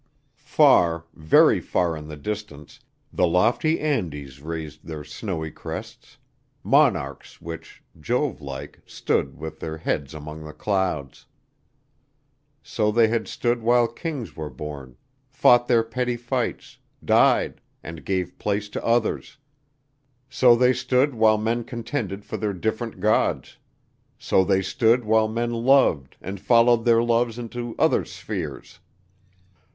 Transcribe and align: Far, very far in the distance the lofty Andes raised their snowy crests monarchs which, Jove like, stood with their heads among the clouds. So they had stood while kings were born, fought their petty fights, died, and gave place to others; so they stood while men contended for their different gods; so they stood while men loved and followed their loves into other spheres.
Far, 0.41 1.05
very 1.13 1.59
far 1.59 1.95
in 1.95 2.07
the 2.07 2.17
distance 2.17 2.79
the 3.13 3.27
lofty 3.27 3.79
Andes 3.79 4.41
raised 4.41 4.87
their 4.87 5.03
snowy 5.03 5.51
crests 5.51 6.17
monarchs 6.63 7.39
which, 7.39 7.83
Jove 7.99 8.41
like, 8.41 8.81
stood 8.87 9.37
with 9.37 9.59
their 9.59 9.77
heads 9.77 10.15
among 10.15 10.43
the 10.43 10.53
clouds. 10.53 11.27
So 12.63 12.91
they 12.91 13.09
had 13.09 13.27
stood 13.27 13.61
while 13.61 13.87
kings 13.87 14.35
were 14.35 14.49
born, 14.49 14.97
fought 15.29 15.67
their 15.67 15.83
petty 15.83 16.17
fights, 16.17 16.79
died, 17.05 17.61
and 17.83 18.03
gave 18.03 18.39
place 18.39 18.69
to 18.69 18.83
others; 18.83 19.37
so 20.31 20.55
they 20.55 20.73
stood 20.73 21.13
while 21.13 21.37
men 21.37 21.63
contended 21.63 22.25
for 22.25 22.37
their 22.37 22.53
different 22.53 22.99
gods; 23.01 23.57
so 24.17 24.43
they 24.43 24.63
stood 24.63 25.05
while 25.05 25.27
men 25.27 25.53
loved 25.53 26.17
and 26.21 26.39
followed 26.41 26.85
their 26.85 27.03
loves 27.03 27.37
into 27.37 27.75
other 27.77 28.03
spheres. 28.03 28.79